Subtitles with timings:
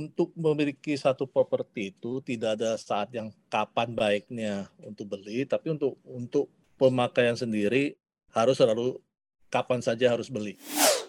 [0.00, 6.00] untuk memiliki satu properti itu tidak ada saat yang kapan baiknya untuk beli, tapi untuk
[6.08, 6.48] untuk
[6.80, 8.00] pemakaian sendiri
[8.32, 8.96] harus selalu
[9.52, 10.56] kapan saja harus beli.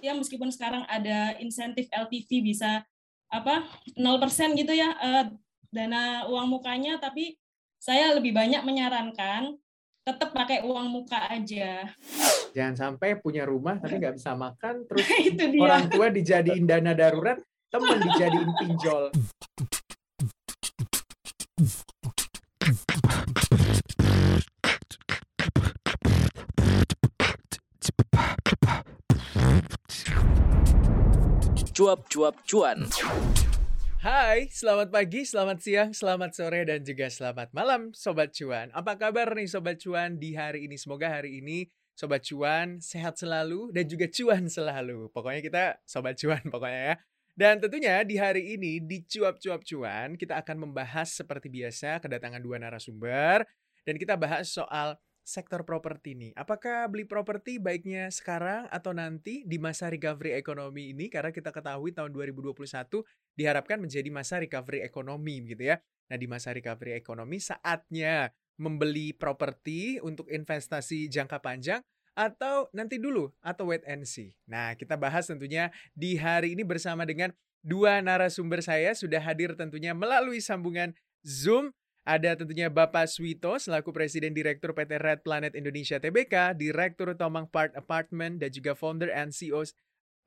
[0.04, 2.84] Ya meskipun sekarang ada insentif LTV bisa
[3.32, 3.64] apa
[3.96, 5.26] 0% gitu ya eh,
[5.72, 7.40] dana uang mukanya, tapi
[7.80, 9.56] saya lebih banyak menyarankan
[10.02, 11.88] tetap pakai uang muka aja.
[12.52, 15.06] Jangan sampai punya rumah tapi nggak bisa makan, terus
[15.64, 17.40] orang tua dijadiin dana darurat,
[17.72, 19.04] temen dijadiin pinjol.
[31.72, 32.84] Cuap-cuap cuan.
[34.04, 38.68] Hai, selamat pagi, selamat siang, selamat sore, dan juga selamat malam Sobat Cuan.
[38.76, 40.76] Apa kabar nih Sobat Cuan di hari ini?
[40.76, 45.08] Semoga hari ini Sobat Cuan sehat selalu dan juga cuan selalu.
[45.16, 46.96] Pokoknya kita Sobat Cuan pokoknya ya.
[47.42, 52.62] Dan tentunya di hari ini di Cuap-Cuap Cuan kita akan membahas seperti biasa kedatangan dua
[52.62, 53.42] narasumber
[53.82, 54.94] dan kita bahas soal
[55.26, 56.38] sektor properti nih.
[56.38, 61.90] Apakah beli properti baiknya sekarang atau nanti di masa recovery ekonomi ini karena kita ketahui
[61.98, 62.54] tahun 2021
[63.34, 65.82] diharapkan menjadi masa recovery ekonomi gitu ya.
[66.14, 68.30] Nah, di masa recovery ekonomi saatnya
[68.62, 71.82] membeli properti untuk investasi jangka panjang
[72.14, 74.36] atau nanti dulu atau wait and see.
[74.48, 77.32] Nah, kita bahas tentunya di hari ini bersama dengan
[77.64, 80.92] dua narasumber saya sudah hadir tentunya melalui sambungan
[81.24, 81.72] Zoom.
[82.02, 87.78] Ada tentunya Bapak Swito selaku Presiden Direktur PT Red Planet Indonesia Tbk, Direktur Tomang Park
[87.78, 89.62] Apartment dan juga founder and CEO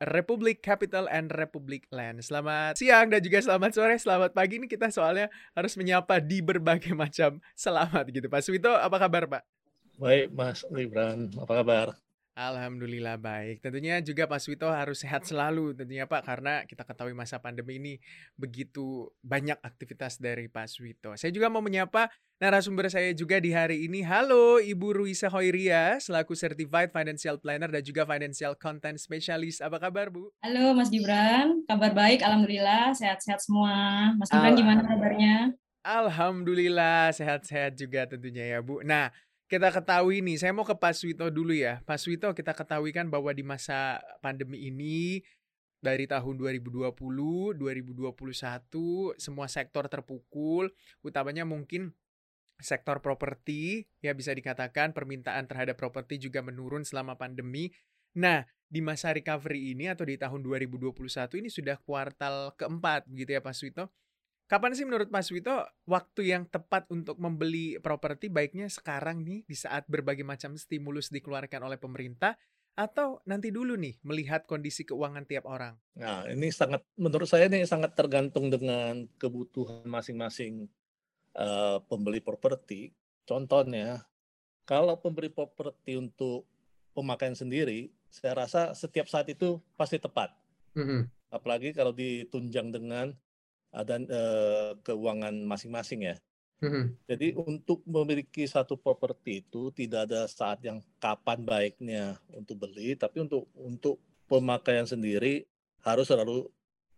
[0.03, 2.23] Republic Capital and Republic Land.
[2.23, 6.95] Selamat siang dan juga selamat sore, selamat pagi ini kita soalnya harus menyapa di berbagai
[7.03, 8.27] macam selamat gitu.
[8.31, 9.54] Pak Swito, apa kabar Pak?
[9.95, 11.31] Baik, Mas Libran.
[11.39, 11.89] Apa kabar?
[12.35, 13.63] Alhamdulillah baik.
[13.63, 17.95] Tentunya juga Pak Swito harus sehat selalu tentunya Pak karena kita ketahui masa pandemi ini
[18.35, 21.15] begitu banyak aktivitas dari Pak Swito.
[21.15, 22.11] Saya juga mau menyapa
[22.43, 24.03] narasumber saya juga di hari ini.
[24.03, 29.63] Halo Ibu Ruisa Hoiria selaku Certified Financial Planner dan juga Financial Content Specialist.
[29.63, 30.35] Apa kabar Bu?
[30.43, 34.11] Halo Mas Gibran, kabar baik Alhamdulillah sehat-sehat semua.
[34.19, 35.55] Mas Gibran gimana kabarnya?
[35.87, 38.83] Alhamdulillah sehat-sehat juga tentunya ya Bu.
[38.83, 39.15] Nah
[39.55, 41.79] kita ketahui nih, saya mau ke Pak Swito dulu ya.
[41.87, 45.23] Pak Swito kita ketahui kan bahwa di masa pandemi ini
[45.79, 50.75] dari tahun 2020, 2021 semua sektor terpukul,
[51.07, 51.95] utamanya mungkin
[52.59, 57.71] sektor properti ya bisa dikatakan permintaan terhadap properti juga menurun selama pandemi.
[58.19, 60.91] Nah, di masa recovery ini atau di tahun 2021
[61.39, 63.87] ini sudah kuartal keempat begitu ya Pak Swito.
[64.55, 69.57] Kapan sih menurut Mas Wito waktu yang tepat untuk membeli properti baiknya sekarang nih di
[69.59, 72.39] saat berbagai macam stimulus dikeluarkan oleh pemerintah
[72.79, 75.75] atau nanti dulu nih melihat kondisi keuangan tiap orang?
[75.99, 80.71] Nah, ini sangat menurut saya ini sangat tergantung dengan kebutuhan masing-masing
[81.35, 82.95] uh, pembeli properti.
[83.27, 84.07] Contohnya,
[84.71, 86.47] kalau pembeli properti untuk
[86.95, 90.31] pemakaian sendiri, saya rasa setiap saat itu pasti tepat.
[90.79, 91.01] Mm -hmm.
[91.35, 93.19] Apalagi kalau ditunjang dengan
[93.83, 96.17] dan uh, keuangan masing-masing ya.
[96.63, 96.85] Mm-hmm.
[97.11, 103.27] Jadi untuk memiliki satu properti itu tidak ada saat yang kapan baiknya untuk beli, tapi
[103.27, 103.99] untuk untuk
[104.31, 105.45] pemakaian sendiri
[105.83, 106.47] harus selalu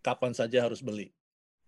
[0.05, 1.11] kapan saja harus beli.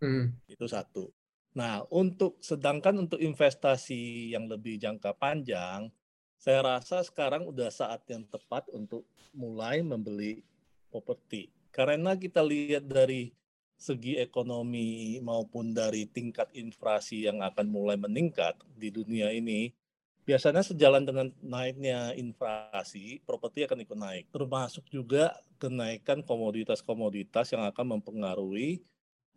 [0.04, 0.36] Mm.
[0.46, 1.10] Itu satu.
[1.58, 5.90] Nah, untuk sedangkan untuk investasi yang lebih jangka panjang,
[6.38, 9.02] saya rasa sekarang udah saat yang tepat untuk
[9.34, 10.46] mulai membeli
[10.86, 11.50] properti.
[11.74, 13.34] Karena kita lihat dari
[13.78, 19.70] segi ekonomi maupun dari tingkat inflasi yang akan mulai meningkat di dunia ini,
[20.26, 24.24] biasanya sejalan dengan naiknya inflasi, properti akan ikut naik.
[24.34, 28.82] Termasuk juga kenaikan komoditas-komoditas yang akan mempengaruhi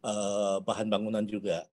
[0.01, 1.69] uh, bahan bangunan juga.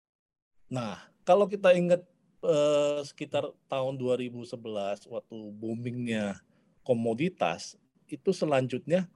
[0.68, 2.04] Nah, kalau kita ingat
[2.44, 6.36] uh, sekitar tahun 2011 waktu boomingnya
[6.84, 7.80] komoditas,
[8.12, 9.08] itu selanjutnya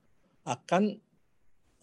[0.43, 0.97] akan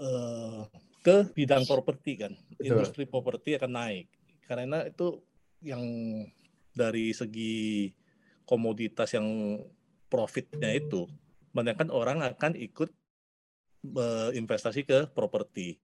[0.02, 0.66] uh,
[1.00, 2.34] ke bidang properti kan.
[2.56, 2.66] Betul.
[2.76, 4.08] Industri properti akan naik.
[4.46, 5.24] Karena itu
[5.64, 5.84] yang
[6.76, 7.92] dari segi
[8.48, 9.60] komoditas yang
[10.10, 11.06] profitnya itu,
[11.54, 12.90] banyak orang akan ikut
[14.36, 15.80] investasi ke properti.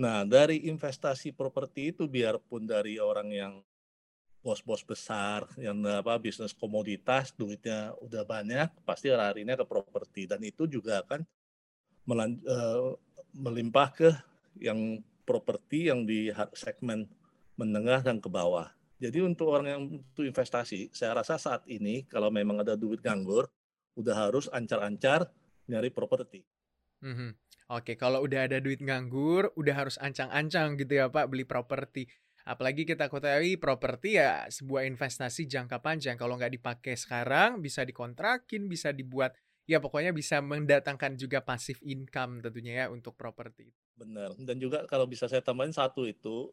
[0.00, 3.52] Nah, dari investasi properti itu biarpun dari orang yang
[4.40, 10.64] bos-bos besar yang apa bisnis komoditas duitnya udah banyak pasti larinya ke properti dan itu
[10.64, 11.20] juga akan
[12.08, 12.96] melan, uh,
[13.36, 14.08] melimpah ke
[14.58, 17.06] yang properti yang di segmen
[17.54, 18.72] menengah dan ke bawah.
[19.00, 23.48] Jadi untuk orang yang untuk investasi, saya rasa saat ini kalau memang ada duit nganggur,
[23.96, 25.28] udah harus ancar-ancar
[25.70, 26.44] nyari properti.
[27.00, 27.32] Mhm.
[27.70, 32.10] Oke, kalau udah ada duit nganggur, udah harus ancang-ancang gitu ya Pak beli properti.
[32.42, 36.18] Apalagi kita ketahui properti ya sebuah investasi jangka panjang.
[36.18, 39.38] Kalau nggak dipakai sekarang, bisa dikontrakin, bisa dibuat,
[39.70, 43.70] ya pokoknya bisa mendatangkan juga pasif income tentunya ya untuk properti.
[44.00, 44.32] Benar.
[44.40, 46.48] Dan juga kalau bisa saya tambahin satu itu,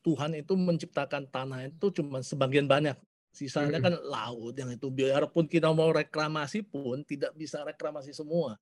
[0.00, 2.96] Tuhan itu menciptakan tanah itu cuma sebagian banyak.
[3.36, 3.84] Sisanya Mhm.
[3.84, 8.56] kan laut yang itu biarpun kita mau reklamasi pun tidak bisa reklamasi semua.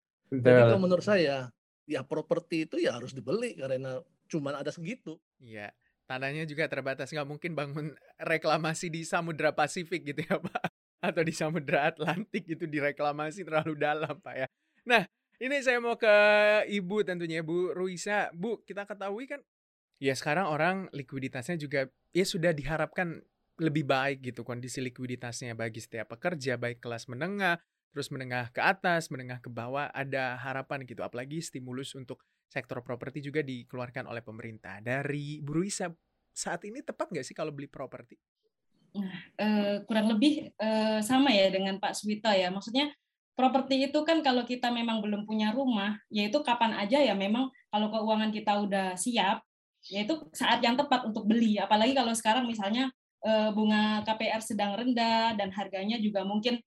[0.45, 1.49] Jadi kalau menurut saya,
[1.89, 5.17] ya properti itu ya harus dibeli karena cuman ada segitu.
[5.41, 5.71] Iya,
[6.11, 7.87] tanahnya juga terbatas, nggak mungkin bangun
[8.19, 10.63] reklamasi di Samudra Pasifik gitu ya Pak,
[11.01, 14.47] atau di Samudra Atlantik gitu direklamasi terlalu dalam Pak ya.
[14.85, 15.07] Nah,
[15.39, 16.15] ini saya mau ke
[16.67, 18.31] Ibu tentunya Bu Ruisa.
[18.35, 19.41] Bu, kita ketahui kan
[19.99, 23.23] ya sekarang orang likuiditasnya juga ya sudah diharapkan
[23.59, 27.59] lebih baik gitu kondisi likuiditasnya bagi setiap pekerja baik kelas menengah,
[27.91, 33.19] terus menengah ke atas, menengah ke bawah ada harapan gitu apalagi stimulus untuk sektor properti
[33.19, 34.79] juga dikeluarkan oleh pemerintah.
[34.79, 35.91] Dari Bu Ruisa,
[36.31, 38.15] saat ini tepat nggak sih kalau beli properti?
[39.39, 42.49] Eh, kurang lebih eh, sama ya dengan Pak Swita ya.
[42.49, 42.89] Maksudnya
[43.39, 47.87] properti itu kan kalau kita memang belum punya rumah, yaitu kapan aja ya memang kalau
[47.95, 49.47] keuangan kita udah siap,
[49.87, 51.55] yaitu saat yang tepat untuk beli.
[51.63, 52.91] Apalagi kalau sekarang misalnya
[53.23, 56.59] eh, bunga KPR sedang rendah dan harganya juga mungkin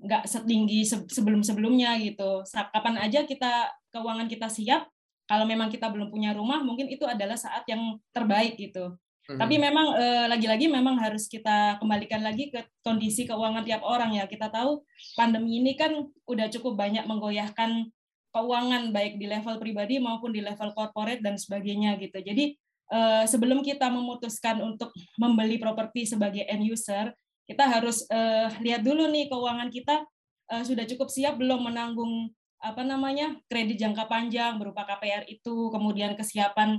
[0.00, 2.46] nggak setinggi se- sebelum-sebelumnya gitu.
[2.46, 4.86] Kapan aja kita keuangan kita siap,
[5.26, 8.94] kalau memang kita belum punya rumah, mungkin itu adalah saat yang terbaik gitu.
[9.28, 14.26] Tapi memang eh, lagi-lagi memang harus kita kembalikan lagi ke kondisi keuangan tiap orang ya.
[14.26, 14.82] Kita tahu
[15.14, 15.92] pandemi ini kan
[16.26, 17.90] udah cukup banyak menggoyahkan
[18.30, 22.18] keuangan baik di level pribadi maupun di level corporate dan sebagainya gitu.
[22.18, 22.58] Jadi
[22.90, 27.14] eh, sebelum kita memutuskan untuk membeli properti sebagai end user,
[27.46, 30.06] kita harus eh, lihat dulu nih keuangan kita
[30.50, 32.30] eh, sudah cukup siap belum menanggung
[32.60, 36.76] apa namanya kredit jangka panjang berupa KPR itu, kemudian kesiapan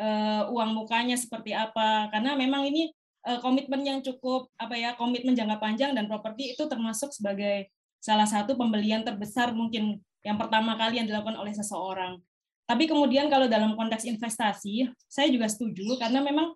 [0.00, 2.88] eh, uang mukanya seperti apa karena memang ini
[3.28, 7.68] eh, komitmen yang cukup apa ya komitmen jangka panjang dan properti itu termasuk sebagai
[8.00, 12.16] salah satu pembelian terbesar mungkin yang pertama kali yang dilakukan oleh seseorang.
[12.64, 16.54] Tapi kemudian kalau dalam konteks investasi, saya juga setuju karena memang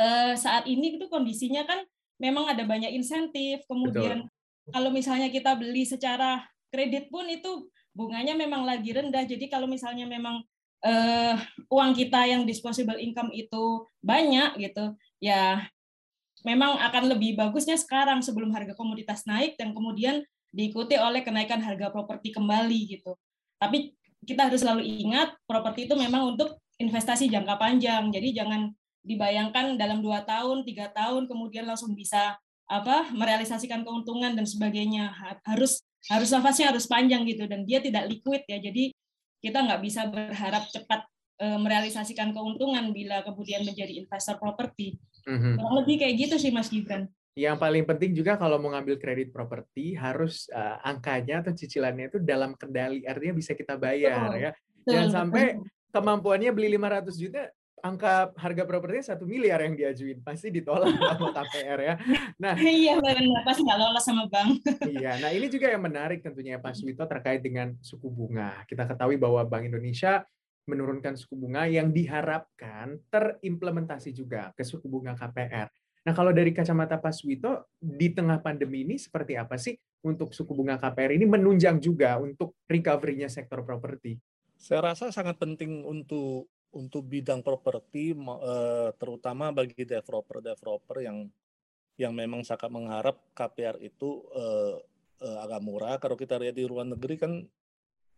[0.00, 1.84] eh, saat ini itu kondisinya kan
[2.16, 3.64] memang ada banyak insentif.
[3.68, 4.24] Kemudian
[4.70, 9.26] kalau misalnya kita beli secara kredit pun itu bunganya memang lagi rendah.
[9.26, 10.44] Jadi kalau misalnya memang
[10.84, 11.34] eh,
[11.68, 15.64] uang kita yang disposable income itu banyak gitu, ya
[16.44, 21.92] memang akan lebih bagusnya sekarang sebelum harga komoditas naik dan kemudian diikuti oleh kenaikan harga
[21.92, 23.14] properti kembali gitu.
[23.60, 23.94] Tapi
[24.24, 28.08] kita harus selalu ingat properti itu memang untuk investasi jangka panjang.
[28.08, 28.72] Jadi jangan
[29.04, 32.36] dibayangkan dalam dua tahun, tiga tahun kemudian langsung bisa
[32.70, 35.12] apa merealisasikan keuntungan dan sebagainya.
[35.44, 38.58] Harus harus nafasnya harus panjang gitu dan dia tidak liquid ya.
[38.60, 38.96] Jadi
[39.40, 41.08] kita nggak bisa berharap cepat
[41.40, 45.00] eh, merealisasikan keuntungan bila kemudian menjadi investor properti.
[45.24, 45.56] Mhm.
[45.56, 47.08] Kurang lebih kayak gitu sih Mas Gibran.
[47.38, 52.18] Yang paling penting juga kalau mau ngambil kredit properti harus eh, angkanya atau cicilannya itu
[52.20, 54.44] dalam kendali, artinya bisa kita bayar Betul.
[54.44, 54.50] ya.
[54.52, 55.16] Betul, Jangan betul.
[55.16, 55.44] sampai
[55.90, 57.42] kemampuannya beli 500 juta,
[57.80, 61.94] angka harga propertinya satu miliar yang diajuin, pasti ditolak sama KPR ya.
[62.36, 64.60] Nah, Iya benar, pasti nggak lolos sama bank.
[64.86, 68.62] Iya, nah ini juga yang menarik tentunya Pak Suwito terkait dengan suku bunga.
[68.68, 70.24] Kita ketahui bahwa Bank Indonesia
[70.68, 75.66] menurunkan suku bunga yang diharapkan terimplementasi juga ke suku bunga KPR.
[76.00, 80.56] Nah kalau dari kacamata Pak Suwito, di tengah pandemi ini seperti apa sih untuk suku
[80.56, 84.16] bunga KPR ini menunjang juga untuk recovery-nya sektor properti?
[84.56, 91.26] Saya rasa sangat penting untuk untuk bidang properti eh, terutama bagi developer-developer yang
[92.00, 94.76] yang memang sangat mengharap KPR itu eh,
[95.26, 95.96] eh, agak murah.
[95.98, 97.32] Kalau kita lihat di luar negeri kan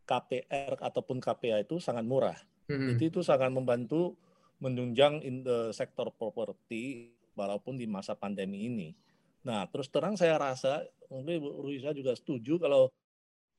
[0.06, 2.37] KPR ataupun KPA itu sangat murah.
[2.68, 2.97] Mhm.
[2.97, 4.14] Jadi itu sangat membantu
[4.62, 8.94] menunjang in the sektor properti walaupun di masa pandemi ini.
[9.42, 12.87] Nah, terus terang saya rasa mungkin Bu Ruisa juga setuju kalau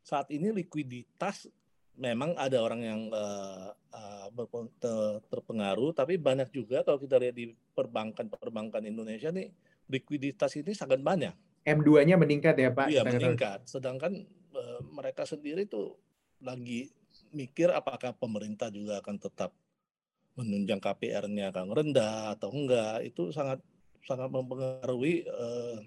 [0.03, 1.51] saat ini likuiditas
[1.97, 3.01] memang ada orang yang
[4.33, 9.53] berpen- te- terpengaruh, tapi banyak juga kalau kita lihat di perbankan-perbankan Indonesia nih
[9.87, 11.33] likuiditas ini sangat banyak.
[11.63, 12.87] M2-nya meningkat ya Pak?
[12.91, 13.69] Iya meningkat.
[13.69, 14.25] Sedangkan
[14.57, 15.95] eh, mereka sendiri tuh
[16.43, 16.91] lagi
[17.31, 19.55] mikir apakah pemerintah juga akan tetap
[20.33, 23.05] menunjang KPR-nya akan rendah atau enggak.
[23.05, 23.61] Itu sangat
[24.03, 25.79] sangat mempengaruhi eh,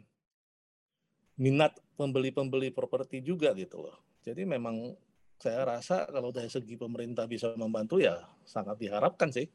[1.37, 3.97] minat pembeli-pembeli properti juga gitu loh.
[4.25, 4.97] Jadi memang
[5.37, 9.47] saya rasa kalau dari segi pemerintah bisa membantu ya sangat diharapkan sih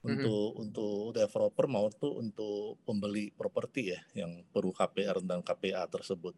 [0.00, 6.34] untuk untuk developer maupun untuk pembeli properti ya yang perlu KPR dan KPA tersebut.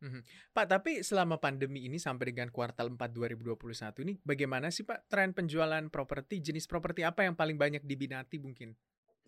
[0.00, 0.20] Mhm.
[0.56, 5.36] Pak, tapi selama pandemi ini sampai dengan kuartal 4 2021 ini bagaimana sih Pak tren
[5.36, 6.40] penjualan properti?
[6.40, 8.72] Jenis properti apa yang paling banyak diminati mungkin?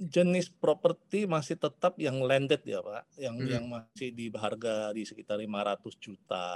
[0.00, 3.48] Jenis properti masih tetap yang landed ya Pak, yang Hmm.
[3.52, 6.46] yang masih di harga di sekitar 500 juta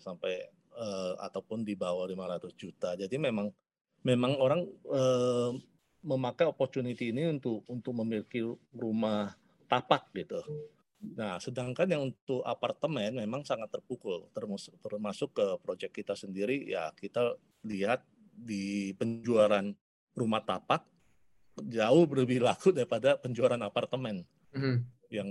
[0.00, 2.94] sampai eh, ataupun di bawah 500 juta.
[2.94, 3.50] Jadi memang
[4.06, 5.50] memang orang eh,
[6.06, 9.34] memakai opportunity ini untuk untuk memiliki rumah
[9.66, 10.38] tapak gitu.
[11.14, 16.90] Nah, sedangkan yang untuk apartemen memang sangat terpukul, termasuk, termasuk ke proyek kita sendiri, ya
[16.94, 18.02] kita lihat
[18.34, 19.62] di penjualan
[20.18, 20.82] rumah tapak
[21.58, 24.78] jauh lebih laku daripada penjualan apartemen Mhm.
[25.10, 25.30] yang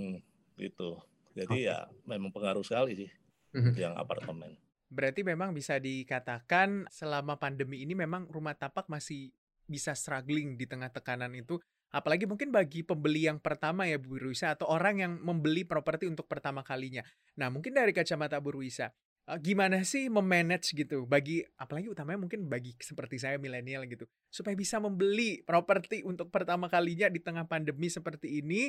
[0.56, 0.90] itu.
[1.36, 3.10] Jadi ya memang pengaruh sekali sih
[3.56, 3.72] Mhm.
[3.76, 4.56] yang apartemen.
[4.88, 9.28] Berarti memang bisa dikatakan selama pandemi ini memang rumah tapak masih
[9.68, 11.60] bisa struggling di tengah tekanan itu.
[11.88, 16.28] Apalagi mungkin bagi pembeli yang pertama ya Bu Ruisa atau orang yang membeli properti untuk
[16.28, 17.00] pertama kalinya.
[17.40, 18.92] Nah mungkin dari kacamata Bu Ruisa,
[19.28, 24.52] eh, gimana sih memanage gitu bagi apalagi utamanya mungkin bagi seperti saya milenial gitu supaya
[24.52, 28.68] bisa membeli properti untuk pertama kalinya di tengah pandemi seperti ini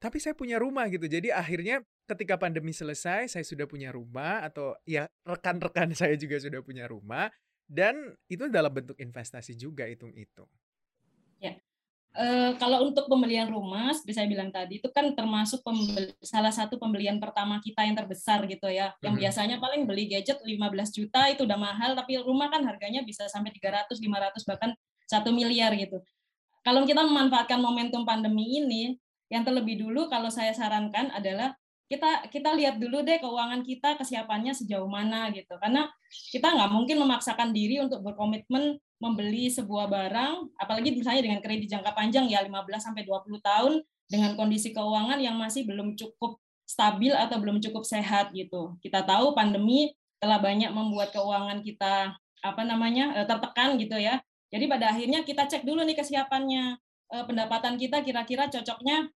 [0.00, 4.74] tapi saya punya rumah gitu jadi akhirnya ketika pandemi selesai saya sudah punya rumah atau
[4.88, 7.28] ya rekan-rekan saya juga sudah punya rumah
[7.70, 10.50] dan itu dalam bentuk investasi juga hitung-hitung
[12.10, 16.74] Eh, kalau untuk pembelian rumah, seperti saya bilang tadi, itu kan termasuk pembeli- salah satu
[16.74, 18.90] pembelian pertama kita yang terbesar gitu ya.
[18.98, 19.22] Yang Mhm.
[19.22, 23.54] biasanya paling beli gadget 15 juta itu udah mahal, tapi rumah kan harganya bisa sampai
[23.54, 24.74] 300, 500 bahkan
[25.06, 26.02] 1 miliar gitu.
[26.66, 28.98] Kalau kita memanfaatkan momentum pandemi ini,
[29.30, 31.54] yang terlebih dulu kalau saya sarankan adalah
[31.90, 35.58] kita kita lihat dulu deh keuangan kita kesiapannya sejauh mana gitu.
[35.58, 35.90] Karena
[36.30, 41.96] kita nggak mungkin memaksakan diri untuk berkomitmen membeli sebuah barang, apalagi misalnya dengan kredit jangka
[41.96, 43.72] panjang ya 15 sampai 20 tahun
[44.06, 48.78] dengan kondisi keuangan yang masih belum cukup stabil atau belum cukup sehat gitu.
[48.84, 54.22] Kita tahu pandemi telah banyak membuat keuangan kita apa namanya eh, tertekan gitu ya.
[54.50, 56.78] Jadi pada akhirnya kita cek dulu nih kesiapannya
[57.10, 59.10] Eh, pendapatan kita kira-kira cocoknya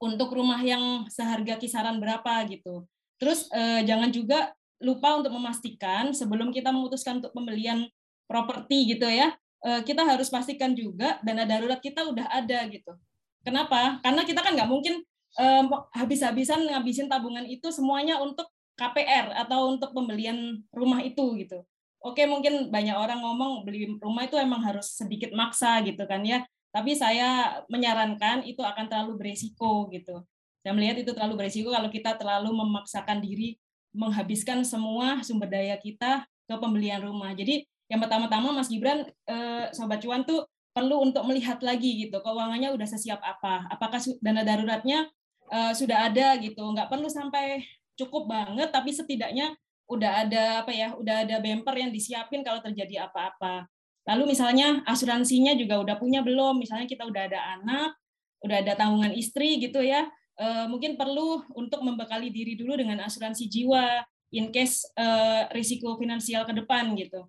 [0.00, 2.88] untuk rumah yang seharga kisaran berapa gitu.
[3.20, 7.84] Terus eh, jangan juga lupa untuk memastikan sebelum kita memutuskan untuk pembelian
[8.24, 12.96] properti gitu ya, eh, kita harus pastikan juga dana darurat kita udah ada gitu.
[13.44, 14.00] Kenapa?
[14.00, 15.04] Karena kita kan nggak mungkin
[15.36, 15.64] eh,
[15.94, 18.48] habis-habisan ngabisin tabungan itu semuanya untuk
[18.80, 21.60] KPR atau untuk pembelian rumah itu gitu.
[22.00, 26.40] Oke, mungkin banyak orang ngomong beli rumah itu emang harus sedikit maksa gitu kan ya.
[26.70, 30.22] Tapi saya menyarankan itu akan terlalu beresiko gitu.
[30.62, 33.58] Saya melihat itu terlalu beresiko kalau kita terlalu memaksakan diri
[33.90, 37.34] menghabiskan semua sumber daya kita ke pembelian rumah.
[37.34, 42.70] Jadi yang pertama-tama Mas Gibran, eh, Sobat Cuan tuh perlu untuk melihat lagi gitu, keuangannya
[42.70, 45.10] udah sesiap apa, apakah dana daruratnya
[45.50, 47.66] eh, sudah ada gitu, nggak perlu sampai
[47.98, 49.58] cukup banget, tapi setidaknya
[49.90, 53.66] udah ada apa ya, udah ada bumper yang disiapin kalau terjadi apa-apa.
[54.10, 57.94] Lalu misalnya asuransinya juga udah punya belum, misalnya kita udah ada anak,
[58.42, 63.46] udah ada tanggungan istri gitu ya, eh, mungkin perlu untuk membekali diri dulu dengan asuransi
[63.46, 64.02] jiwa
[64.34, 67.22] in case eh, risiko finansial ke depan gitu.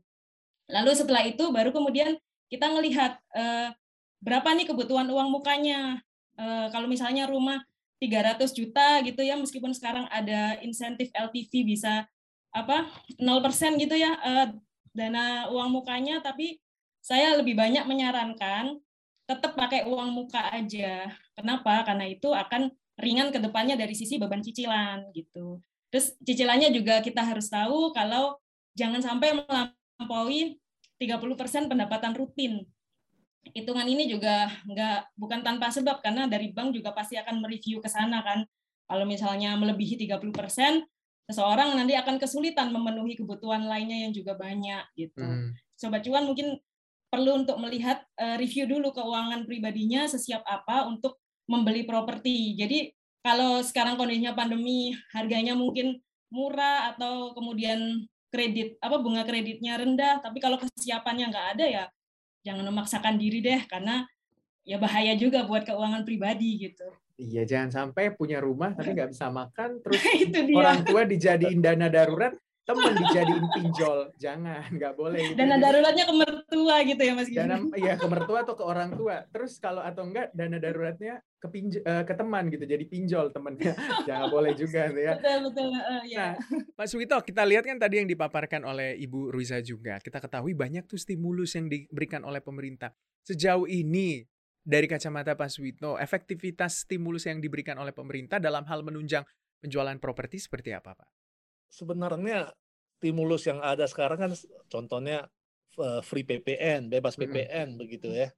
[0.71, 2.17] Lalu setelah itu baru kemudian
[2.49, 3.69] kita ngelihat eh,
[4.23, 6.01] berapa nih kebutuhan uang mukanya.
[6.39, 7.61] Eh, kalau misalnya rumah
[8.01, 12.09] 300 juta gitu ya, meskipun sekarang ada insentif LTV bisa
[12.51, 12.89] apa
[13.21, 14.47] 0% gitu ya eh,
[14.91, 16.59] dana uang mukanya, tapi
[17.01, 18.77] saya lebih banyak menyarankan
[19.25, 21.09] tetap pakai uang muka aja.
[21.33, 21.81] Kenapa?
[21.81, 22.69] Karena itu akan
[23.01, 25.57] ringan ke depannya dari sisi beban cicilan gitu.
[25.89, 28.37] Terus cicilannya juga kita harus tahu kalau
[28.77, 30.61] jangan sampai melampaui
[31.01, 32.63] 30% pendapatan rutin.
[33.51, 37.89] Hitungan ini juga nggak bukan tanpa sebab karena dari bank juga pasti akan mereview ke
[37.89, 38.45] sana kan.
[38.85, 40.83] Kalau misalnya melebihi 30%,
[41.31, 45.23] seseorang nanti akan kesulitan memenuhi kebutuhan lainnya yang juga banyak gitu.
[45.23, 45.55] Hmm.
[45.79, 46.59] Sobat cuan mungkin
[47.11, 51.19] perlu untuk melihat eh, review dulu keuangan pribadinya sesiap apa untuk
[51.51, 52.55] membeli properti.
[52.55, 52.89] Jadi
[53.19, 55.99] kalau sekarang kondisinya pandemi, harganya mungkin
[56.31, 61.85] murah atau kemudian kredit apa bunga kreditnya rendah, tapi kalau kesiapannya nggak ada ya
[62.41, 64.07] jangan memaksakan diri deh karena
[64.65, 66.87] ya bahaya juga buat keuangan pribadi gitu.
[67.21, 70.57] Iya, jangan sampai punya rumah tapi nggak bisa makan, terus Itu dia.
[70.57, 72.33] orang tua dijadiin dana darurat,
[72.65, 73.99] temen dijadiin pinjol.
[74.21, 75.33] Jangan, nggak boleh.
[75.33, 75.37] gitu.
[75.37, 79.25] Dana daruratnya ke mertua gitu ya Mas dana iya ke mertua atau ke orang tua.
[79.33, 83.73] Terus kalau atau enggak dana daruratnya ke pinj eh, ke teman gitu, jadi pinjol temennya.
[84.05, 85.13] Jangan boleh juga tuh ya.
[85.17, 86.17] Betul betul eh, ya.
[86.21, 86.33] Nah,
[86.77, 89.97] Mas Wito, kita lihat kan tadi yang dipaparkan oleh Ibu Ruiza juga.
[89.97, 92.93] Kita ketahui banyak tuh stimulus yang diberikan oleh pemerintah.
[93.25, 94.21] Sejauh ini,
[94.61, 99.25] dari kacamata Pak Wito, efektivitas stimulus yang diberikan oleh pemerintah dalam hal menunjang
[99.61, 101.20] penjualan properti seperti apa, Pak?
[101.71, 102.51] Sebenarnya
[102.99, 104.31] stimulus yang ada sekarang kan
[104.69, 105.25] contohnya
[105.79, 107.15] eh, free PPN, bebas.
[107.17, 108.29] PPN begitu ya.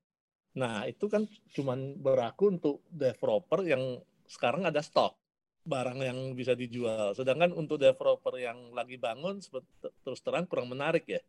[0.54, 1.26] Nah, itu kan
[1.58, 3.98] cuman berlaku untuk developer yang
[4.30, 5.18] sekarang ada stok
[5.66, 7.18] barang yang bisa dijual.
[7.18, 9.42] Sedangkan untuk developer yang lagi bangun
[10.06, 11.22] terus terang kurang menarik ya.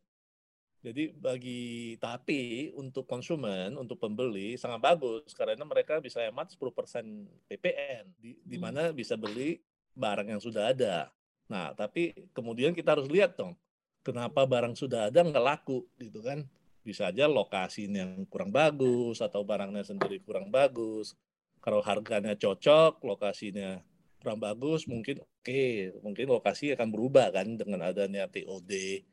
[0.84, 8.04] Jadi bagi tapi untuk konsumen, untuk pembeli sangat bagus karena mereka bisa hemat 10% PPN
[8.20, 8.68] di, di Hmm.
[8.68, 9.56] mana bisa beli
[9.96, 11.08] barang yang sudah ada.
[11.48, 13.54] Nah, tapi kemudian kita harus lihat dong,
[14.00, 16.44] kenapa barang sudah ada nggak laku gitu kan?
[16.84, 21.16] Bisa aja lokasinya yang kurang bagus atau barangnya sendiri kurang bagus.
[21.64, 23.80] Kalau harganya cocok, lokasinya
[24.20, 29.04] kurang bagus, mungkin oke, mungkin lokasi akan berubah kan dengan adanya TOD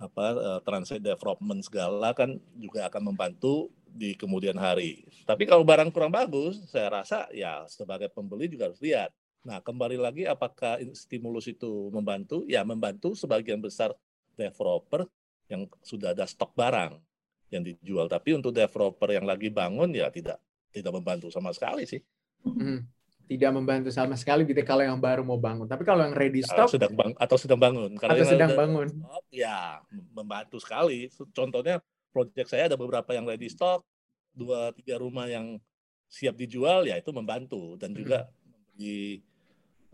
[0.00, 5.04] apa eh, transit development segala kan juga akan membantu di kemudian hari.
[5.28, 9.12] Tapi kalau barang kurang bagus, saya rasa ya sebagai pembeli juga harus lihat.
[9.40, 12.44] Nah, kembali lagi apakah stimulus itu membantu?
[12.44, 13.96] Ya, membantu sebagian besar
[14.36, 15.08] developer
[15.48, 17.00] yang sudah ada stok barang
[17.48, 18.06] yang dijual.
[18.06, 20.38] Tapi untuk developer yang lagi bangun ya tidak
[20.70, 22.00] tidak membantu sama sekali sih.
[22.44, 22.84] Hmm.
[23.30, 25.70] Tidak membantu sama sekali gitu kalau yang baru mau bangun.
[25.70, 27.94] Tapi kalau yang ready stock sedang bang atau sedang bangun.
[27.94, 28.88] Kalau atau yang sedang bangun.
[28.90, 29.78] stock, ya
[30.10, 31.06] membantu sekali.
[31.30, 31.78] Contohnya
[32.10, 33.86] proyek saya ada beberapa yang ready stock,
[34.34, 35.62] dua tiga rumah yang
[36.10, 39.22] siap dijual, ya itu membantu dan juga memberi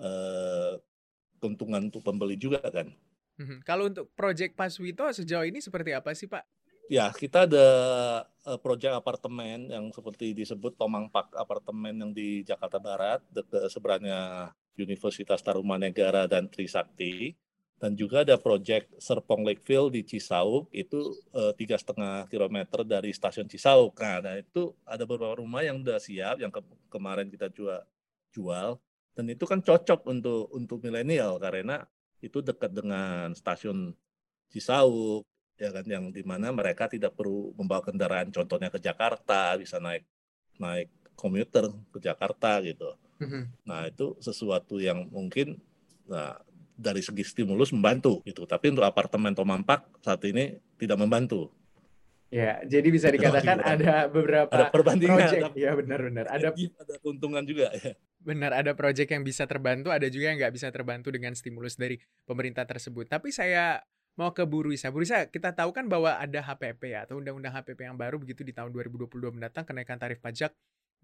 [0.00, 0.72] eh,
[1.40, 2.88] keuntungan untuk pembeli juga kan.
[3.36, 3.64] Mhm.
[3.68, 6.44] Kalau untuk Project Paswito sejauh ini seperti apa sih Pak?
[6.86, 7.66] Ya, kita ada
[8.46, 14.54] eh, proyek apartemen yang seperti disebut Tomang Park apartemen yang di Jakarta Barat, dekat seberangnya
[14.78, 17.34] Universitas Tarumanegara dan Trisakti.
[17.76, 23.50] Dan juga ada proyek Serpong Lakeville di Cisauk, itu eh, tiga setengah kilometer dari stasiun
[23.50, 23.92] Cisauk.
[24.00, 27.84] Nah, nah, itu ada beberapa rumah yang udah siap, yang ke- kemarin kita jual,
[28.32, 28.80] jual.
[29.16, 31.80] Dan itu kan cocok untuk untuk milenial karena
[32.20, 33.96] itu dekat dengan stasiun
[34.52, 39.80] Cisauk, ya kan yang di mana mereka tidak perlu membawa kendaraan contohnya ke Jakarta bisa
[39.80, 40.04] naik
[40.60, 42.92] naik komuter ke Jakarta gitu.
[43.16, 43.64] Mhm.
[43.64, 45.56] nah itu sesuatu yang mungkin
[46.04, 46.36] nah
[46.76, 48.44] dari segi stimulus membantu gitu.
[48.44, 51.48] Tapi untuk apartemen Tomampak saat ini tidak membantu
[52.26, 55.42] Ya, jadi bisa dikatakan lagi ada beberapa ada perbandingan project.
[55.46, 56.26] tapi Ya benar-benar.
[56.26, 57.94] Ada ada keuntungan juga ya
[58.26, 62.02] benar ada project yang bisa terbantu, ada juga yang nggak bisa terbantu dengan stimulus dari
[62.26, 63.06] pemerintah tersebut.
[63.06, 63.78] Tapi saya
[64.18, 64.90] mau ke Bu Ruisa.
[64.90, 68.42] Bu Ruisa, kita tahu kan bahwa ada HPP ya, atau Undang-Undang HPP yang baru begitu
[68.42, 70.50] di tahun 2022 mendatang kenaikan tarif pajak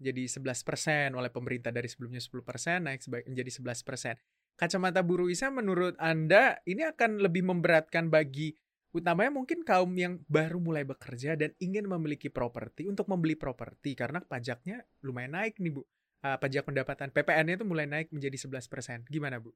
[0.03, 4.19] jadi 11% oleh pemerintah dari sebelumnya 10% naik menjadi 11%.
[4.59, 8.53] Kacamata Bu Ruisa menurut Anda ini akan lebih memberatkan bagi
[8.93, 14.21] utamanya mungkin kaum yang baru mulai bekerja dan ingin memiliki properti untuk membeli properti karena
[14.21, 15.81] pajaknya lumayan naik nih Bu.
[16.23, 19.03] Ah, pajak pendapatan PPN itu mulai naik menjadi 11%.
[19.11, 19.51] Gimana Bu?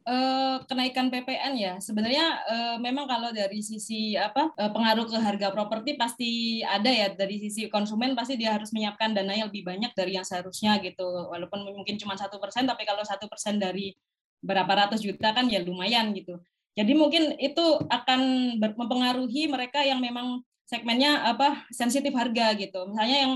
[0.00, 5.52] Eh, kenaikan PPN ya sebenarnya eh, memang kalau dari sisi apa eh, pengaruh ke harga
[5.52, 9.92] properti pasti ada ya dari sisi konsumen pasti dia harus menyiapkan dana yang lebih banyak
[9.92, 13.92] dari yang seharusnya gitu walaupun mungkin cuma satu persen tapi kalau satu persen dari
[14.40, 16.40] berapa ratus juta kan ya lumayan gitu
[16.78, 18.20] jadi mungkin itu akan
[18.62, 22.86] mempengaruhi mereka yang memang segmennya apa sensitif harga gitu.
[22.94, 23.32] Misalnya yang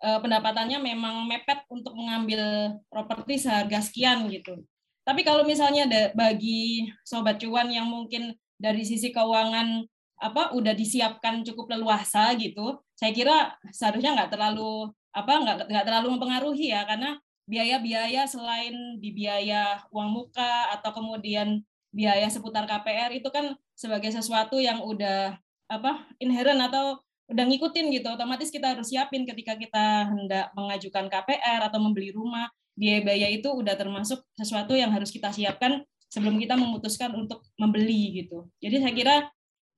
[0.00, 4.64] eh, pendapatannya memang mepet untuk mengambil properti seharga sekian gitu.
[5.04, 9.84] Tapi kalau misalnya da- bagi sobat cuan yang mungkin dari sisi keuangan
[10.18, 13.36] apa udah disiapkan cukup leluasa gitu, saya kira
[13.70, 16.88] seharusnya nggak terlalu apa nggak nggak terlalu mempengaruhi ya.
[16.88, 24.12] Karena biaya-biaya selain di biaya uang muka atau kemudian biaya seputar KPR itu kan sebagai
[24.12, 25.36] sesuatu yang udah
[25.68, 31.68] apa inherent atau udah ngikutin gitu otomatis kita harus siapin ketika kita hendak mengajukan KPR
[31.68, 32.48] atau membeli rumah
[32.78, 38.48] biaya-biaya itu udah termasuk sesuatu yang harus kita siapkan sebelum kita memutuskan untuk membeli gitu.
[38.62, 39.16] Jadi saya kira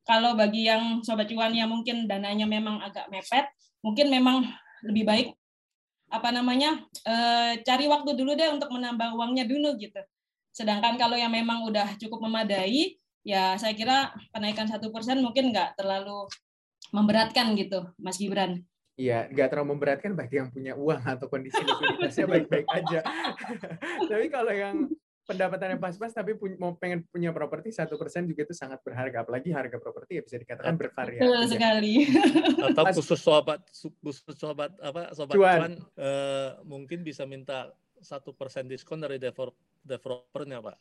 [0.06, 3.48] kalau bagi yang sobat cuan yang mungkin dananya memang agak mepet,
[3.82, 4.46] mungkin memang
[4.86, 5.28] lebih baik
[6.10, 10.04] apa namanya eh, cari waktu dulu deh untuk menambah uangnya dulu gitu.
[10.60, 15.80] Sedangkan kalau yang memang udah cukup memadai, ya saya kira kenaikan satu persen mungkin nggak
[15.80, 16.28] terlalu
[16.92, 18.60] memberatkan gitu, Mas Gibran.
[19.00, 23.00] Iya, nggak terlalu memberatkan bagi yang punya uang atau kondisi likuiditasnya baik-baik aja.
[24.12, 24.92] tapi kalau yang
[25.24, 29.24] pendapatannya pas-pas tapi mau pengen punya properti satu persen juga itu sangat berharga.
[29.24, 31.24] Apalagi harga properti ya bisa dikatakan bervariasi.
[31.24, 31.48] Betul ya.
[31.48, 31.94] sekali.
[32.68, 33.64] atau Mas- khusus sobat
[34.04, 35.56] khusus sobat apa sobat Cuan.
[35.56, 40.76] cuan eh, mungkin bisa minta satu persen diskon dari develop, developernya pak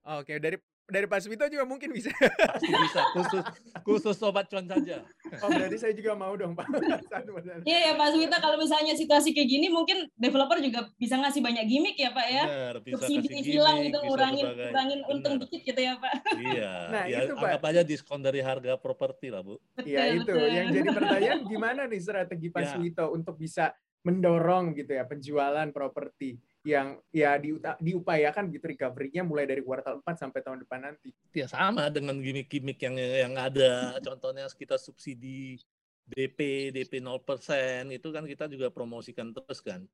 [0.00, 0.56] Oke, dari
[0.90, 2.10] dari Pak Swito juga mungkin bisa.
[2.10, 3.44] Pasti bisa, khusus
[3.86, 5.06] khusus sobat cuan saja.
[5.38, 6.66] Oh, berarti saya juga mau dong, Pak.
[7.68, 11.64] Iya ya Pak Swito kalau misalnya situasi kayak gini mungkin developer juga bisa ngasih banyak
[11.68, 12.44] gimmick ya Pak ya.
[12.48, 15.42] Benar, bisa Subsidi kasih hilang gimmick, gitu, ngurangin ngurangin untung Benar.
[15.46, 16.12] dikit gitu ya Pak.
[16.40, 17.44] Iya, Nah, ya, itu, Pak.
[17.46, 19.60] anggap aja diskon dari harga properti lah, Bu.
[19.84, 20.26] Iya itu.
[20.26, 20.48] betul.
[20.48, 22.70] Yang jadi pertanyaan gimana nih strategi Pak Ya.
[22.74, 29.48] Swito untuk bisa mendorong gitu ya penjualan properti yang ya diuta- diupayakan gitu recovery-nya mulai
[29.48, 31.08] dari kuartal 4 sampai tahun depan nanti.
[31.32, 33.96] Ya sama dengan gimmick-gimmick yang yang ada.
[34.06, 35.56] Contohnya kita subsidi
[36.04, 39.86] DP, DP 0%, itu kan kita juga promosikan terus kan.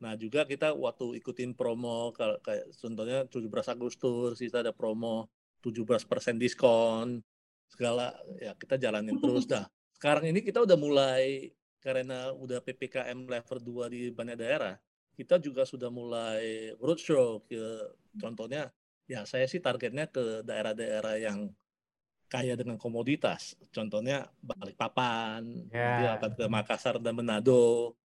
[0.00, 5.28] Nah juga kita waktu ikutin promo, kalau kayak contohnya 17 Agustus, kita ada promo
[5.60, 7.20] 17% diskon,
[7.68, 9.68] segala ya kita jalanin terus dah.
[10.00, 11.52] Sekarang ini kita udah mulai,
[11.84, 14.74] karena udah PPKM level 2 di banyak daerah,
[15.20, 18.72] kita juga sudah mulai roadshow ke contohnya
[19.04, 21.52] ya saya sih targetnya ke daerah-daerah yang
[22.30, 23.58] kaya dengan komoditas.
[23.74, 25.66] Contohnya Balikpapan,
[26.00, 27.98] dia akan ke Makassar dan Manado.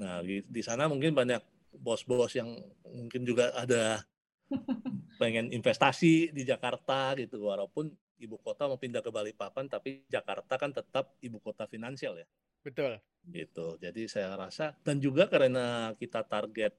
[0.00, 1.44] Nah, di, di sana mungkin banyak
[1.76, 2.56] bos-bos yang
[2.88, 4.00] mungkin juga ada
[5.20, 10.72] pengen investasi di Jakarta gitu, walaupun ibu kota mau pindah ke Balikpapan, tapi Jakarta kan
[10.72, 12.24] tetap ibu kota finansial ya
[12.66, 12.98] Betul.
[13.26, 13.74] gitu.
[13.82, 16.74] Jadi saya rasa dan juga karena kita target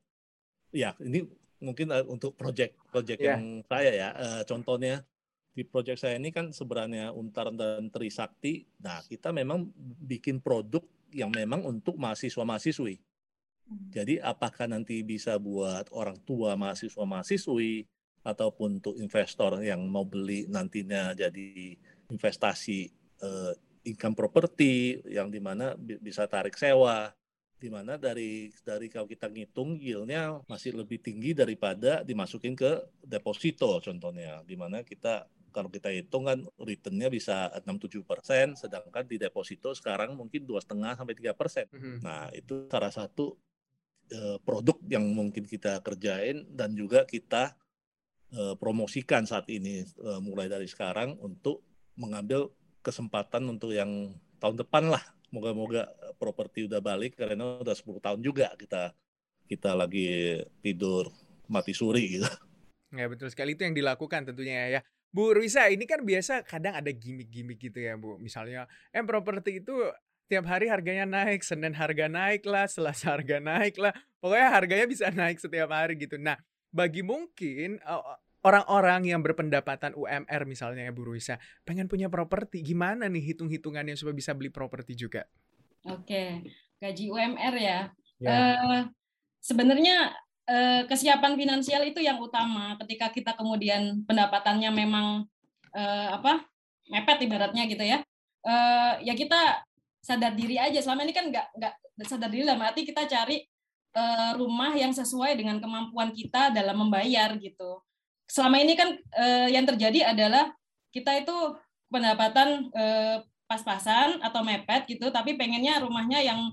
[0.71, 1.27] ya ini
[1.59, 3.35] mungkin eh, untuk project-project Ya.
[3.35, 5.03] yang saya ya eh, contohnya
[5.57, 8.63] di project saya ini kan sebenarnya Untar dan Trisakti.
[8.77, 9.65] Nah, kita memang
[10.05, 13.01] bikin produk yang memang untuk mahasiswa-mahasiswi.
[13.89, 17.89] Jadi apakah nanti bisa buat orang tua mahasiswa-mahasiswi
[18.21, 21.75] ataupun untuk investor yang mau beli nantinya jadi
[22.07, 22.79] investasi
[23.23, 23.53] eh,
[23.87, 27.11] income property yang di mana bi- bisa tarik sewa.
[27.57, 33.81] Di mana dari dari kalau kita ngitung yieldnya masih lebih tinggi daripada dimasukin ke deposito
[33.81, 34.45] contohnya.
[34.45, 40.13] Di mana kita kalau kita hitung kan returnnya bisa 6-7 persen sedangkan di deposito sekarang
[40.13, 41.65] mungkin dua setengah sampai tiga persen.
[41.73, 42.05] Mhm.
[42.05, 43.33] Nah, itu salah satu
[44.13, 47.57] eh, produk yang mungkin kita kerjain dan juga kita
[48.37, 51.65] eh, promosikan saat ini eh, mulai dari sekarang untuk
[51.97, 52.53] mengambil
[52.87, 55.03] kesempatan untuk yang tahun depan lah.
[55.27, 58.95] Moga-moga properti udah balik karena udah 10 tahun juga kita
[59.51, 61.11] kita lagi tidur
[61.51, 62.29] mati suri gitu.
[62.95, 64.81] Ya betul sekali itu yang dilakukan tentunya ya.
[65.11, 68.19] Bu Ruisa, ini kan biasa kadang ada gimmick-gimmick gitu ya Bu.
[68.19, 69.75] Misalnya, eh properti itu
[70.27, 73.95] tiap hari harganya naik, Senin harga naik lah, Selasa harga naik lah.
[74.19, 76.19] Pokoknya harganya bisa naik setiap hari gitu.
[76.19, 76.35] Nah,
[76.71, 78.03] bagi mungkin eh,
[78.47, 81.35] orang-orang yang berpendapatan UMR misalnya ya Bu Ruisa,
[81.67, 85.27] pengen punya properti, gimana nih hitung-hitungannya supaya bisa beli properti juga?
[85.83, 86.47] Oke,
[86.79, 87.79] gaji UMR ya.
[88.23, 88.29] Ya.
[88.31, 88.81] Eh,
[89.43, 90.15] sebenarnya
[90.47, 92.79] eh, kesiapan finansial itu yang utama.
[92.83, 95.27] Ketika kita kemudian pendapatannya memang
[95.75, 96.47] eh, apa
[96.87, 97.99] mepet ibaratnya gitu ya,
[98.47, 99.63] eh, ya kita
[99.99, 100.79] sadar diri aja.
[100.79, 101.73] Selama ini kan nggak nggak
[102.07, 103.43] sadar diri dalam arti kita cari
[104.37, 107.81] rumah yang sesuai dengan kemampuan kita dalam membayar gitu.
[108.27, 110.51] Selama ini kan eh, yang terjadi adalah
[110.91, 111.35] kita itu
[111.87, 116.51] pendapatan eh, pas-pasan atau mepet gitu, tapi pengennya rumahnya yang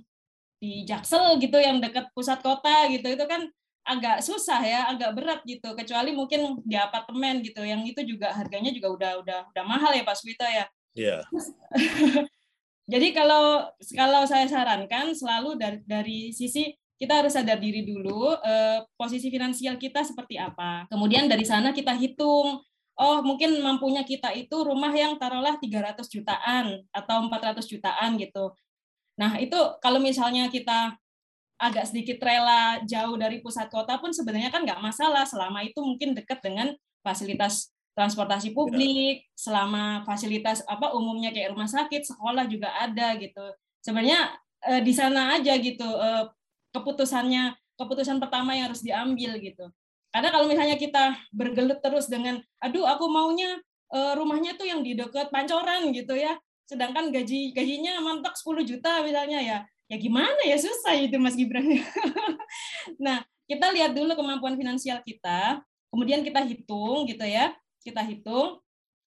[0.62, 3.50] di Jaksel gitu, yang dekat pusat kota gitu, itu kan
[3.84, 5.74] agak susah ya, agak berat gitu.
[5.74, 10.06] Kecuali mungkin di apartemen gitu, yang itu juga harganya juga udah udah udah mahal ya
[10.06, 10.64] Pak Swito ya.
[10.94, 11.18] Iya.
[12.92, 18.80] Jadi kalau kalau saya sarankan selalu dari dari sisi kita harus sadar diri dulu eh,
[18.94, 20.86] posisi finansial kita seperti apa.
[20.88, 22.62] Kemudian dari sana kita hitung
[22.94, 28.54] oh mungkin mampunya kita itu rumah yang taruhlah 300 jutaan atau 400 jutaan gitu.
[29.18, 30.94] Nah, itu kalau misalnya kita
[31.58, 36.12] agak sedikit rela jauh dari pusat kota pun sebenarnya kan nggak masalah selama itu mungkin
[36.14, 43.14] dekat dengan fasilitas transportasi publik, selama fasilitas apa umumnya kayak rumah sakit, sekolah juga ada
[43.14, 43.54] gitu.
[43.78, 44.34] Sebenarnya
[44.66, 46.26] eh, di sana aja gitu eh,
[46.74, 49.70] keputusannya, keputusan pertama yang harus diambil gitu.
[50.10, 53.58] Karena kalau misalnya kita bergelut terus dengan, aduh aku maunya
[53.94, 56.34] eh, rumahnya tuh yang di dekat Pancoran gitu ya,
[56.66, 61.66] sedangkan gaji gajinya mantok 10 juta misalnya ya, ya gimana ya susah itu Mas Gibran.
[63.04, 65.62] nah kita lihat dulu kemampuan finansial kita,
[65.94, 68.58] kemudian kita hitung gitu ya, kita hitung,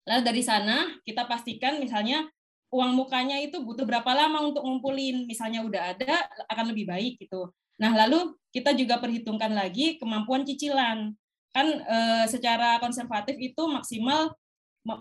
[0.05, 2.29] lalu dari sana kita pastikan misalnya
[2.75, 7.55] uang mukanya itu butuh berapa lama untuk ngumpulin, misalnya udah ada akan lebih baik gitu.
[7.79, 11.15] Nah lalu kita juga perhitungkan lagi kemampuan cicilan,
[11.55, 14.35] kan eh, secara konservatif itu maksimal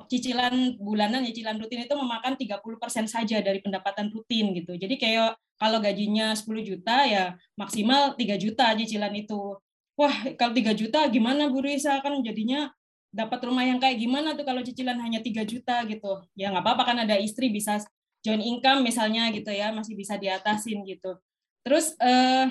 [0.08, 4.78] cicilan bulanan, cicilan rutin itu memakan 30% saja dari pendapatan rutin gitu.
[4.80, 9.60] Jadi kayak kalau gajinya 10 juta ya maksimal 3 juta cicilan itu.
[9.94, 12.72] Wah, kalau 3 juta gimana Bu Risa kan jadinya
[13.14, 16.26] dapat rumah yang kayak gimana tuh kalau cicilan hanya 3 juta gitu.
[16.34, 17.78] Ya nggak apa-apa kan ada istri bisa
[18.26, 21.22] join income misalnya gitu ya, masih bisa diatasin gitu.
[21.62, 22.50] Terus eh,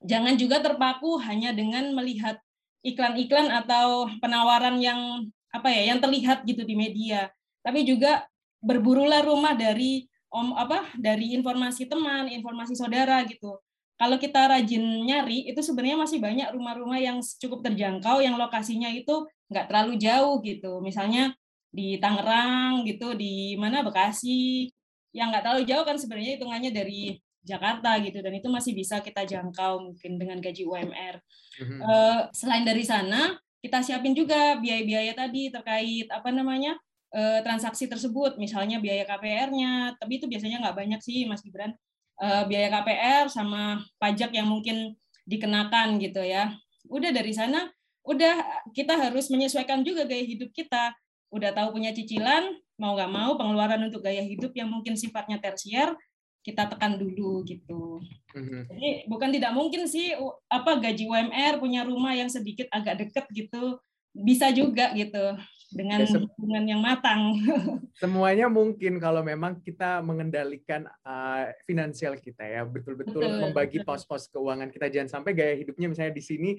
[0.00, 2.40] jangan juga terpaku hanya dengan melihat
[2.82, 7.28] iklan-iklan atau penawaran yang apa ya, yang terlihat gitu di media.
[7.60, 8.24] Tapi juga
[8.64, 13.60] berburulah rumah dari om apa dari informasi teman, informasi saudara gitu.
[14.00, 19.28] Kalau kita rajin nyari, itu sebenarnya masih banyak rumah-rumah yang cukup terjangkau, yang lokasinya itu
[19.52, 20.80] nggak terlalu jauh gitu.
[20.80, 21.36] Misalnya
[21.68, 24.68] di Tangerang gitu, di mana Bekasi,
[25.12, 29.26] yang nggak terlalu jauh kan sebenarnya hitungannya dari Jakarta gitu dan itu masih bisa kita
[29.26, 31.18] jangkau mungkin dengan gaji UMR.
[31.58, 31.78] Mm-hmm.
[31.82, 36.78] Uh, selain dari sana kita siapin juga biaya-biaya tadi terkait apa namanya
[37.14, 41.74] uh, transaksi tersebut, misalnya biaya KPR-nya, tapi itu biasanya nggak banyak sih Mas Gibran.
[42.18, 44.94] Uh, biaya KPR sama pajak yang mungkin
[45.26, 46.54] dikenakan gitu ya.
[46.90, 47.70] Udah dari sana,
[48.02, 50.94] udah kita harus menyesuaikan juga gaya hidup kita.
[51.32, 55.94] Udah tahu punya cicilan, mau nggak mau pengeluaran untuk gaya hidup yang mungkin sifatnya tersier
[56.42, 58.02] kita tekan dulu gitu.
[58.34, 58.62] Mm-hmm.
[58.66, 60.10] Jadi bukan tidak mungkin sih
[60.50, 63.78] apa gaji UMR punya rumah yang sedikit agak deket gitu
[64.12, 65.38] bisa juga gitu
[65.72, 67.38] dengan ya, hubungan yang matang.
[68.02, 74.92] Semuanya mungkin kalau memang kita mengendalikan uh, finansial kita ya betul-betul membagi pos-pos keuangan kita
[74.92, 76.50] jangan sampai gaya hidupnya misalnya di sini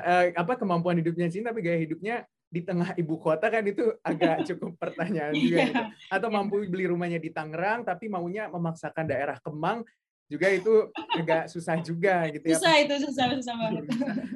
[0.00, 3.96] uh, apa kemampuan hidupnya di sini tapi gaya hidupnya di tengah ibu kota kan itu
[4.04, 5.68] agak cukup pertanyaan juga yeah.
[5.72, 5.84] gitu.
[6.12, 6.36] Atau yeah.
[6.36, 9.84] mampu beli rumahnya di Tangerang tapi maunya memaksakan daerah Kemang
[10.28, 12.56] juga itu agak susah juga gitu ya.
[12.56, 13.84] Susah itu susah susah banget.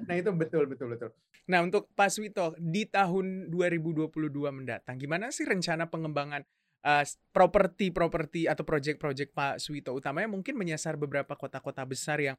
[0.08, 1.08] nah itu betul betul betul.
[1.48, 4.12] Nah untuk Pak Swito di tahun 2022
[4.52, 6.44] mendatang gimana sih rencana pengembangan
[6.84, 12.36] uh, properti-properti atau proyek-proyek Pak Swito utamanya mungkin menyasar beberapa kota-kota besar yang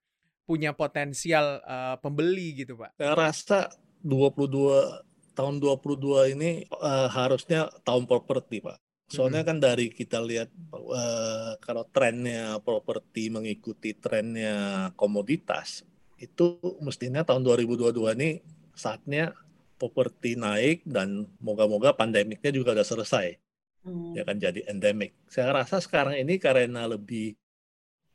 [0.48, 2.96] punya potensial uh, pembeli gitu Pak.
[2.96, 3.60] Saya rasa
[4.00, 8.80] 22 tahun 22 ini uh, harusnya tahun properti, Pak.
[9.08, 9.50] Soalnya hmm.
[9.54, 15.86] kan dari kita lihat uh, kalau trennya properti mengikuti trennya komoditas,
[16.18, 18.42] itu mestinya tahun 2022 ini
[18.74, 19.38] saatnya
[19.78, 23.38] properti naik dan moga-moga pandemiknya juga udah selesai.
[23.86, 24.12] Hmm.
[24.18, 25.14] Ya kan jadi endemik.
[25.30, 27.38] Saya rasa sekarang ini karena lebih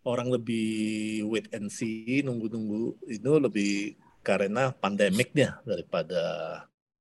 [0.03, 3.73] orang lebih wait and see, nunggu-nunggu itu lebih
[4.23, 6.23] karena pandemiknya daripada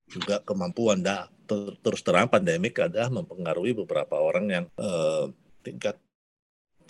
[0.10, 1.02] juga kemampuan.
[1.02, 5.30] Dah ter terus terang pandemik ada mempengaruhi beberapa orang yang uh,
[5.66, 5.98] tingkat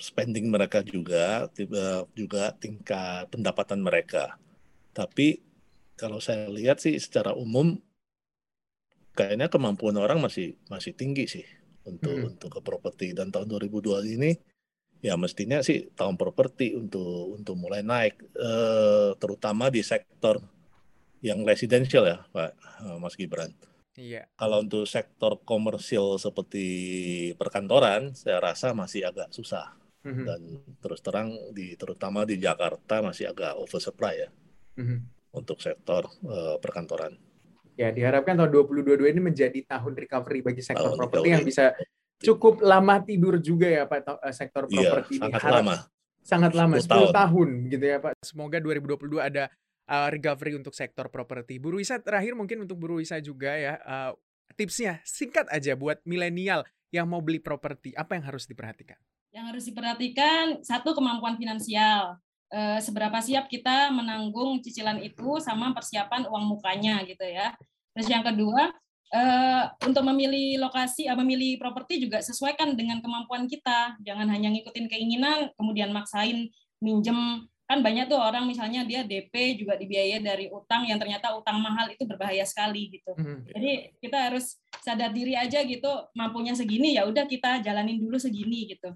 [0.02, 4.36] spending mereka juga tiba juga tingkat pendapatan mereka.
[4.92, 5.40] Tapi
[5.96, 7.78] kalau saya lihat sih secara umum
[9.14, 11.46] kayaknya kemampuan orang masih masih tinggi sih
[11.86, 12.30] untuk hmm.
[12.36, 13.14] untuk ke properti.
[13.14, 14.32] Dan tahun 2002 ini
[15.02, 20.38] ya mestinya sih tahun properti untuk untuk mulai naik eh, terutama di sektor
[21.26, 22.52] yang residensial ya Pak
[22.86, 23.52] eh, Mas Gibran.
[23.98, 24.24] Iya.
[24.40, 26.66] Kalau untuk sektor komersil seperti
[27.36, 29.76] perkantoran, saya rasa masih agak susah.
[30.02, 30.26] Mm-hmm.
[30.26, 30.42] Dan
[30.82, 34.30] terus terang di terutama di Jakarta masih agak oversupply ya
[34.82, 35.00] mm-hmm.
[35.38, 37.14] untuk sektor uh, perkantoran.
[37.78, 41.78] Ya diharapkan tahun 2022 ini menjadi tahun recovery bagi sektor properti yang bisa
[42.22, 45.76] cukup lama tidur juga ya Pak eh, sektor iya, properti iya, sangat lama.
[46.22, 47.10] Sangat lama 10, 10 tahun.
[47.12, 48.12] tahun gitu ya Pak.
[48.22, 49.50] Semoga 2022 ada
[49.90, 51.58] uh, recovery untuk sektor properti.
[51.58, 54.14] Bu Ruisa terakhir mungkin untuk Bu Ruisa juga ya uh,
[54.54, 59.00] tipsnya singkat aja buat milenial yang mau beli properti apa yang harus diperhatikan?
[59.32, 62.20] Yang harus diperhatikan satu kemampuan finansial.
[62.52, 67.56] E, seberapa siap kita menanggung cicilan itu sama persiapan uang mukanya gitu ya.
[67.96, 68.76] Terus yang kedua,
[69.12, 69.22] e,
[69.84, 74.00] untuk memilih lokasi, e, memilih properti juga sesuaikan dengan kemampuan kita.
[74.02, 76.48] Jangan hanya ngikutin keinginan, kemudian maksain
[76.82, 81.56] minjem kan banyak tuh orang misalnya dia DP juga dibiayai dari utang yang ternyata utang
[81.64, 83.16] mahal itu berbahaya sekali gitu.
[83.16, 83.48] Hmm.
[83.48, 88.76] Jadi kita harus sadar diri aja gitu mampunya segini ya udah kita jalanin dulu segini
[88.76, 88.92] gitu.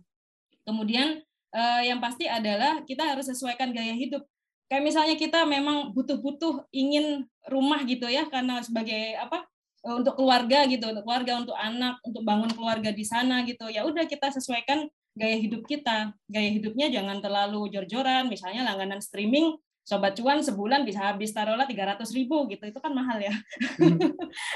[0.67, 1.23] Kemudian
[1.55, 4.27] eh, yang pasti adalah kita harus sesuaikan gaya hidup.
[4.67, 9.47] Kayak misalnya kita memang butuh-butuh ingin rumah gitu ya karena sebagai apa
[9.85, 13.69] untuk keluarga gitu, untuk keluarga, untuk anak, untuk bangun keluarga di sana gitu.
[13.69, 16.09] Ya udah kita sesuaikan gaya hidup kita.
[16.25, 19.53] Gaya hidupnya jangan terlalu jor-joran, misalnya langganan streaming,
[19.85, 23.33] Sobat Cuan sebulan bisa habis taruhlah 300 ribu gitu, itu kan mahal ya.
[23.77, 24.01] Hmm.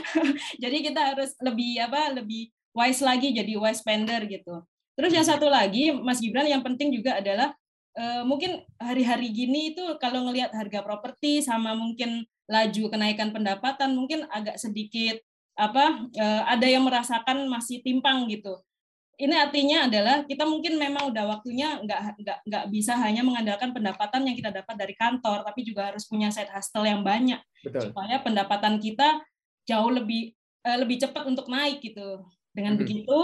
[0.63, 4.65] jadi kita harus lebih apa lebih wise lagi jadi wise spender gitu.
[4.97, 7.53] Terus yang satu lagi Mas Gibran yang penting juga adalah
[7.93, 14.25] uh, mungkin hari-hari gini itu kalau ngelihat harga properti sama mungkin laju kenaikan pendapatan mungkin
[14.33, 15.21] agak sedikit
[15.53, 18.57] apa uh, ada yang merasakan masih timpang gitu
[19.19, 24.23] ini artinya adalah kita mungkin memang udah waktunya nggak nggak nggak bisa hanya mengandalkan pendapatan
[24.23, 27.91] yang kita dapat dari kantor, tapi juga harus punya side hustle yang banyak Betul.
[27.91, 29.19] supaya pendapatan kita
[29.67, 30.31] jauh lebih
[30.63, 32.23] uh, lebih cepat untuk naik gitu.
[32.55, 32.79] Dengan Mhm.
[32.79, 33.19] begitu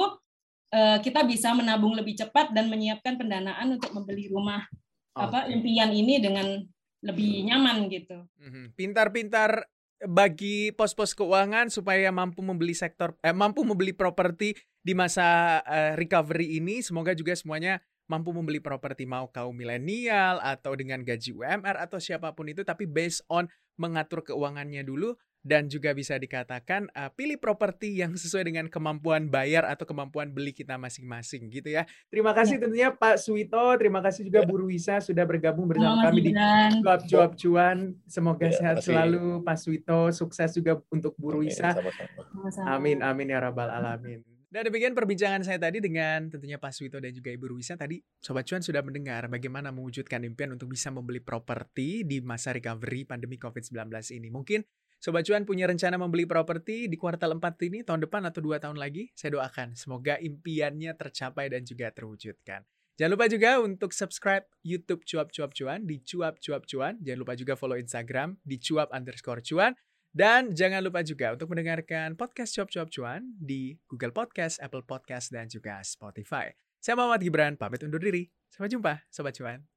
[0.75, 4.67] uh, kita bisa menabung lebih cepat dan menyiapkan pendanaan untuk membeli rumah
[5.15, 5.55] apa Oke.
[5.55, 6.59] impian ini dengan
[7.05, 8.25] lebih nyaman gitu.
[8.41, 8.73] Mhm.
[8.73, 9.69] Pintar-pintar
[10.03, 16.57] bagi pos-pos keuangan supaya mampu membeli sektor eh, mampu membeli properti di masa eh, recovery
[16.57, 16.81] ini.
[16.81, 22.33] Semoga juga semuanya mampu membeli properti mau kaum milenial atau dengan gaji UMR atau siapa
[22.37, 23.49] pun itu tapi based on
[23.81, 29.69] mengatur keuangannya dulu dan juga bisa dikatakan eh, pilih properti yang sesuai dengan kemampuan bayar
[29.69, 31.85] atau kemampuan beli kita masing-masing gitu ya.
[32.09, 36.19] Terima kasih tentunya Pak Suwito, terima kasih juga Bu Ruisa sudah bergabung bersama Sama kami
[36.25, 36.81] di Gibran.
[36.81, 37.77] cuap-cuap cuan.
[38.09, 41.77] Semoga Ya, sehat selalu Pak Suwito, sukses juga untuk Bu Ruisa.
[41.77, 42.73] Sama-sama.
[42.73, 44.25] Amin amin ya rabbal alamin.
[44.55, 47.75] Dan demikian perbincangan saya tadi dengan tentunya Pak Suwito dan juga Ibu Ruisa.
[47.75, 53.03] Tadi Sobat Cuan sudah mendengar bagaimana mewujudkan impian untuk bisa membeli properti di masa recovery
[53.03, 54.31] pandemi COVID-19 ini.
[54.31, 54.63] Mungkin
[55.05, 58.81] Sobat Cuan punya rencana membeli properti di kuartal 4 ini tahun depan atau dua tahun
[58.81, 59.13] lagi.
[59.13, 62.65] Saya doakan semoga impiannya tercapai dan juga terwujudkan.
[62.97, 66.97] Jangan lupa juga untuk subscribe YouTube Cuap Cuap Cuan di Cuap Cuap Cuan.
[67.05, 69.77] Jangan lupa juga follow Instagram di cuap underscore cuan.
[70.09, 75.29] Dan jangan lupa juga untuk mendengarkan podcast Cuap Cuap Cuan di Google Podcast, Apple Podcast,
[75.29, 76.49] dan juga Spotify.
[76.81, 78.25] Saya Muhammad Gibran, pamit undur diri.
[78.49, 79.74] Sampai jumpa, Sobat Cuan.